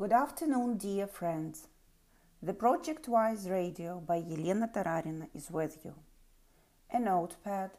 [0.00, 1.68] Good afternoon, dear friends.
[2.42, 5.92] The Project Wise Radio by Yelena Tararina is with you.
[6.90, 7.72] A notepad,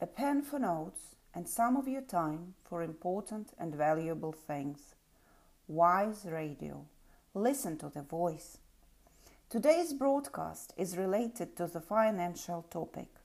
[0.00, 4.96] a pen for notes, and some of your time for important and valuable things.
[5.68, 6.84] Wise Radio.
[7.32, 8.58] Listen to the voice.
[9.48, 13.20] Today's broadcast is related to the financial topic,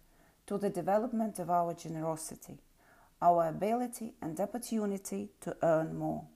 [0.45, 2.59] to the development of our generosity,
[3.19, 6.27] our ability and opportunity to earn more.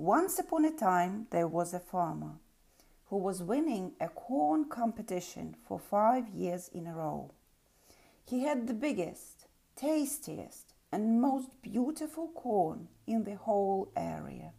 [0.00, 2.38] Once upon a time, there was a farmer
[3.10, 7.30] who was winning a corn competition for five years in a row.
[8.24, 9.44] He had the biggest,
[9.76, 14.52] tastiest, and most beautiful corn in the whole area.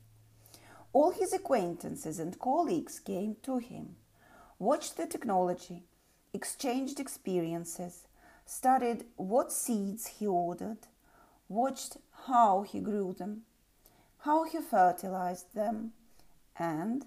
[0.94, 3.96] All his acquaintances and colleagues came to him,
[4.60, 5.86] watched the technology,
[6.36, 8.08] exchanged experiences,
[8.46, 10.86] studied what seeds he ordered,
[11.50, 13.42] watched how he grew them,
[14.22, 15.94] how he fertilized them,
[16.58, 17.06] and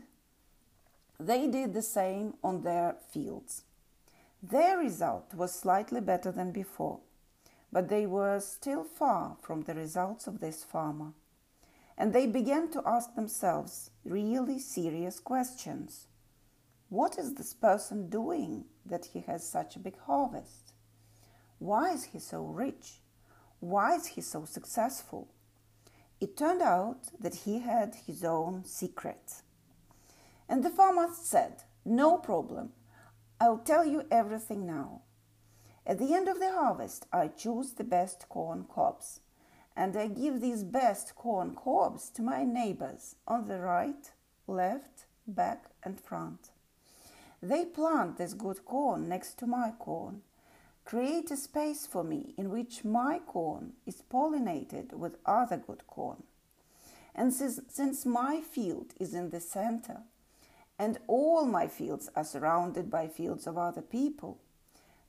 [1.18, 3.62] they did the same on their fields.
[4.42, 7.00] Their result was slightly better than before,
[7.72, 11.12] but they were still far from the results of this farmer.
[11.96, 16.08] And they began to ask themselves really serious questions.
[16.88, 20.72] What is this person doing that he has such a big harvest?
[21.60, 22.94] Why is he so rich?
[23.60, 25.28] Why is he so successful?
[26.24, 29.42] It turned out that he had his own secret.
[30.48, 32.72] And the farmer said, No problem,
[33.38, 35.02] I'll tell you everything now.
[35.86, 39.20] At the end of the harvest, I choose the best corn cobs,
[39.76, 44.10] and I give these best corn cobs to my neighbors on the right,
[44.46, 46.52] left, back, and front.
[47.42, 50.22] They plant this good corn next to my corn,
[50.84, 56.22] Create a space for me in which my corn is pollinated with other good corn.
[57.14, 60.02] And since, since my field is in the center,
[60.78, 64.38] and all my fields are surrounded by fields of other people,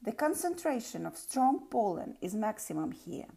[0.01, 3.27] the concentration of strong pollen is maximum here.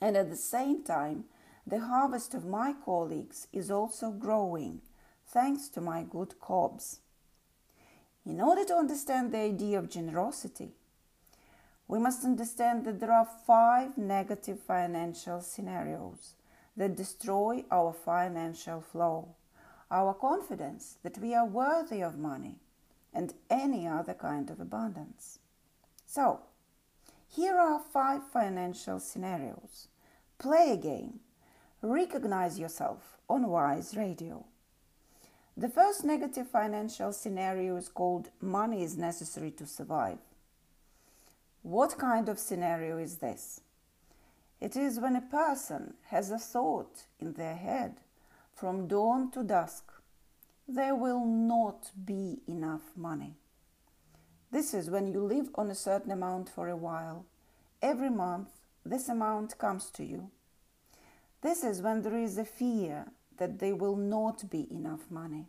[0.00, 1.24] And at the same time,
[1.66, 4.82] the harvest of my colleagues is also growing,
[5.26, 7.00] thanks to my good cobs.
[8.26, 10.72] In order to understand the idea of generosity,
[11.86, 16.34] we must understand that there are five negative financial scenarios
[16.76, 19.34] that destroy our financial flow,
[19.90, 22.56] our confidence that we are worthy of money,
[23.12, 25.38] and any other kind of abundance.
[26.06, 26.40] So,
[27.28, 29.88] here are five financial scenarios.
[30.38, 31.20] Play a game.
[31.82, 34.46] Recognize yourself on Wise Radio.
[35.56, 40.18] The first negative financial scenario is called Money is necessary to survive.
[41.64, 43.62] What kind of scenario is this?
[44.60, 48.02] It is when a person has a thought in their head
[48.54, 49.90] from dawn to dusk,
[50.68, 53.36] there will not be enough money.
[54.52, 57.24] This is when you live on a certain amount for a while.
[57.80, 58.48] Every month,
[58.84, 60.30] this amount comes to you.
[61.40, 63.06] This is when there is a fear
[63.38, 65.46] that there will not be enough money.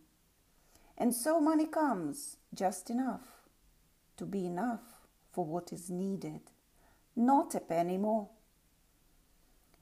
[0.98, 3.50] And so money comes just enough
[4.16, 5.05] to be enough
[5.36, 6.40] for what is needed,
[7.14, 8.30] not a penny more.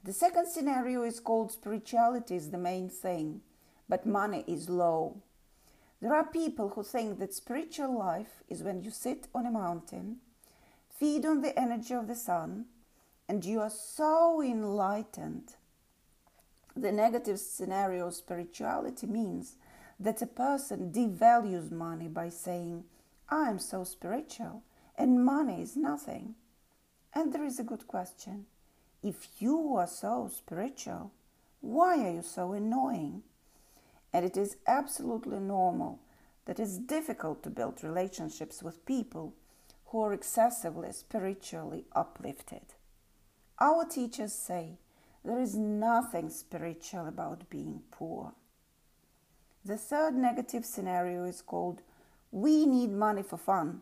[0.03, 3.41] The second scenario is called spirituality is the main thing,
[3.87, 5.21] but money is low.
[6.01, 10.17] There are people who think that spiritual life is when you sit on a mountain,
[10.99, 12.65] feed on the energy of the sun,
[13.29, 15.55] and you are so enlightened.
[16.75, 19.55] The negative scenario of spirituality means
[19.99, 22.85] that a person devalues money by saying,
[23.29, 24.63] I am so spiritual
[24.97, 26.35] and money is nothing.
[27.13, 28.45] And there is a good question.
[29.01, 31.11] If you are so spiritual,
[31.61, 33.23] why are you so annoying?
[34.11, 35.99] And it is absolutely normal
[36.45, 39.33] that it's difficult to build relationships with people
[39.87, 42.73] who are excessively spiritually uplifted.
[43.59, 44.77] Our teachers say
[45.23, 48.33] there is nothing spiritual about being poor.
[49.63, 51.81] The third negative scenario is called
[52.31, 53.81] We need money for fun.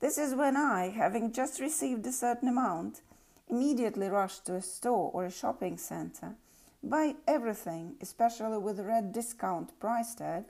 [0.00, 3.02] This is when I, having just received a certain amount,
[3.48, 6.36] immediately rush to a store or a shopping center,
[6.82, 10.44] buy everything, especially with a red discount price tag,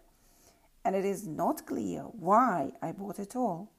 [0.85, 3.73] and it is not clear why I bought it all.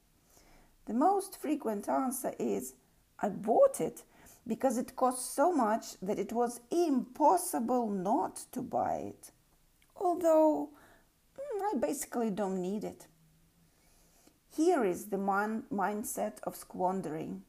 [0.88, 2.74] The most frequent answer is
[3.19, 4.03] I bought it
[4.45, 9.31] because it cost so much that it was impossible not to buy it.
[9.95, 10.69] Although
[11.38, 13.07] mm, I basically don't need it.
[14.56, 17.44] Here is the man- mindset of squandering.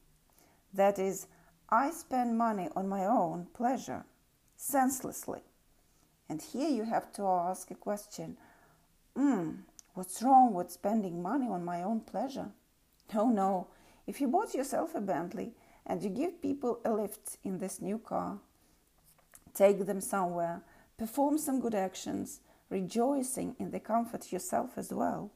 [0.73, 1.27] That is,
[1.69, 4.05] I spend money on my own pleasure,
[4.55, 5.41] senselessly.
[6.29, 8.37] And here you have to ask a question
[9.15, 9.49] Hmm,
[9.93, 12.51] what's wrong with spending money on my own pleasure?
[13.13, 13.67] No, no.
[14.07, 15.53] If you bought yourself a Bentley
[15.85, 18.39] and you give people a lift in this new car,
[19.53, 20.63] take them somewhere,
[20.97, 22.39] perform some good actions,
[22.69, 25.31] rejoicing in the comfort yourself as well.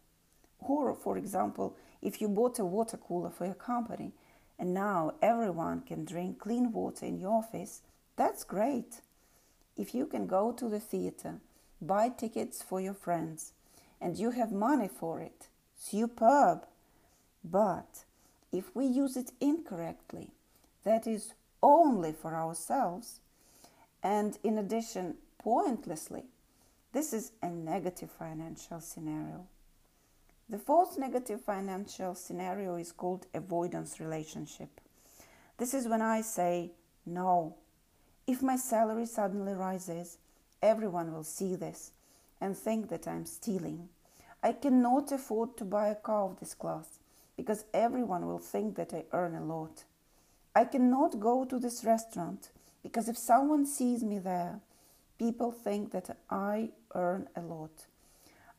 [0.60, 4.14] Or, for example, if you bought a water cooler for your company
[4.60, 7.82] and now everyone can drink clean water in your office,
[8.16, 9.02] that's great.
[9.76, 11.40] If you can go to the theater,
[11.82, 13.54] buy tickets for your friends,
[14.02, 16.66] and you have money for it, superb.
[17.44, 18.06] But
[18.52, 20.32] if we use it incorrectly,
[20.84, 23.20] that is only for ourselves,
[24.02, 26.24] and in addition, pointlessly,
[26.94, 29.46] this is a negative financial scenario.
[30.50, 34.80] The fourth negative financial scenario is called avoidance relationship.
[35.58, 36.72] This is when I say,
[37.06, 37.56] no,
[38.26, 40.20] if my salary suddenly rises,
[40.62, 41.92] everyone will see this
[42.40, 43.90] and think that I'm stealing.
[44.42, 47.00] I cannot afford to buy a car of this class
[47.36, 49.84] because everyone will think that I earn a lot.
[50.56, 52.52] I cannot go to this restaurant
[52.84, 54.62] because if someone sees me there,
[55.20, 57.88] people think that I earn a lot.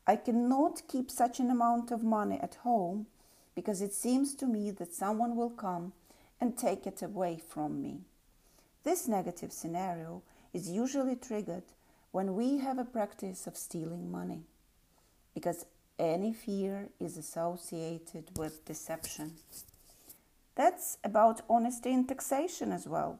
[0.09, 3.05] I cannot keep such an amount of money at home
[3.53, 5.93] because it seems to me that someone will come
[6.41, 7.99] and take it away from me.
[8.83, 11.65] This negative scenario is usually triggered
[12.09, 14.41] when we have a practice of stealing money
[15.35, 15.67] because
[15.99, 19.33] any fear is associated with deception.
[20.55, 23.19] That's about honesty in taxation as well.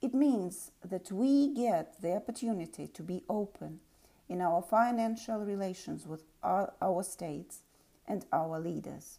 [0.00, 3.80] It means that we get the opportunity to be open
[4.28, 7.62] in our financial relations with our, our states
[8.06, 9.18] and our leaders.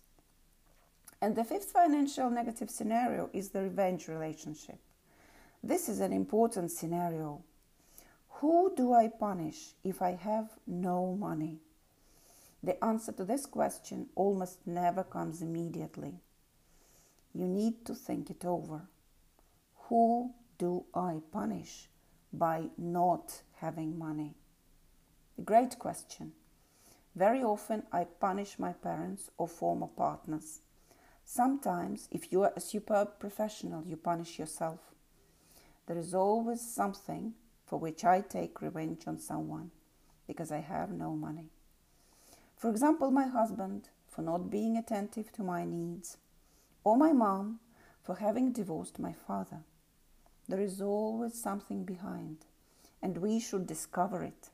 [1.21, 4.77] And the fifth financial negative scenario is the revenge relationship.
[5.63, 7.43] This is an important scenario.
[8.41, 11.61] Who do I punish if I have no money?
[12.61, 16.19] The answer to this question almost never comes immediately.
[17.33, 18.81] You need to think it over.
[19.89, 21.89] Who do I punish
[22.33, 24.35] by not having money?
[25.45, 26.31] Great question.
[27.15, 30.61] Very often I punish my parents or former partners.
[31.23, 34.79] Sometimes, if you are a superb professional, you punish yourself.
[35.85, 39.69] There is always something for which I take revenge on someone
[40.25, 41.51] because I have no money.
[42.57, 46.17] For example, my husband for not being attentive to my needs,
[46.83, 47.59] or my mom
[48.01, 49.59] for having divorced my father.
[50.47, 52.45] There is always something behind,
[52.99, 54.49] and we should discover it.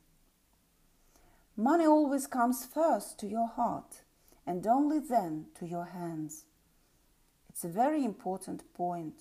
[1.57, 4.01] Money always comes first to your heart
[4.47, 6.45] and only then to your hands.
[7.49, 9.15] It's a very important point.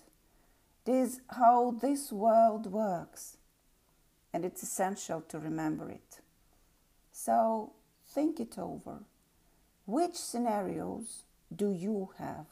[0.87, 3.37] It is how this world works,
[4.33, 6.21] and it's essential to remember it.
[7.13, 7.73] So
[8.09, 9.01] think it over.
[9.87, 11.25] Which scenarios
[11.55, 12.47] do you have?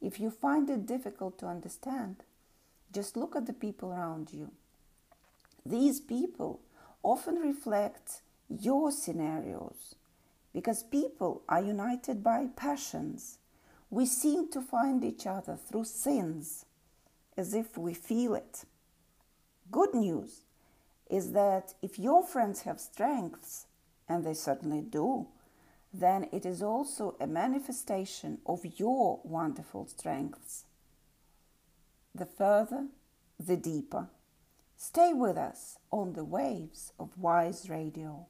[0.00, 2.24] If you find it difficult to understand,
[2.92, 4.50] just look at the people around you.
[5.64, 6.60] These people
[7.02, 9.94] often reflect your scenarios
[10.52, 13.38] because people are united by passions.
[13.88, 16.66] We seem to find each other through sins
[17.36, 18.64] as if we feel it.
[19.70, 20.42] Good news
[21.08, 23.66] is that if your friends have strengths,
[24.08, 25.28] and they certainly do,
[25.94, 30.64] then it is also a manifestation of your wonderful strengths.
[32.12, 32.88] The further,
[33.38, 34.08] the deeper.
[34.76, 38.26] Stay with us on the waves of Wise Radio.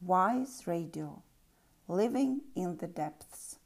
[0.00, 1.24] Wise Radio,
[1.88, 3.58] Living in the Depths.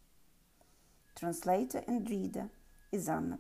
[1.15, 2.49] Translator and reader
[2.91, 3.39] is Anna.